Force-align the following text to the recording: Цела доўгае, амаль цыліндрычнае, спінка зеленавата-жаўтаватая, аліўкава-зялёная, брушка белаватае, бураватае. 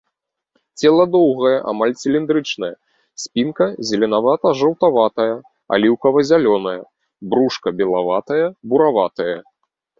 Цела 0.83 1.03
доўгае, 1.15 1.51
амаль 1.71 1.93
цыліндрычнае, 2.03 2.69
спінка 3.25 3.67
зеленавата-жаўтаватая, 3.91 5.29
аліўкава-зялёная, 5.79 6.77
брушка 7.35 7.67
белаватае, 7.79 8.43
бураватае. 8.73 9.33